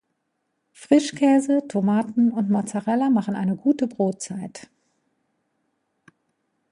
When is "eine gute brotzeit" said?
3.35-4.67